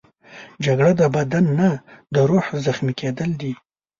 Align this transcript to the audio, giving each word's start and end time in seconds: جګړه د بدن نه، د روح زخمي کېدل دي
جګړه 0.65 0.91
د 1.01 1.03
بدن 1.15 1.45
نه، 1.59 1.69
د 2.13 2.15
روح 2.29 2.45
زخمي 2.65 2.93
کېدل 2.99 3.29
دي 3.41 3.53